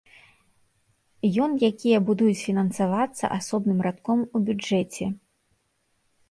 Ён 1.43 1.51
якія 1.71 1.99
будуць 2.07 2.37
фінансавацца 2.45 3.25
асобным 3.37 3.85
радком 3.89 4.19
у 4.25 4.37
бюджэце. 4.49 5.05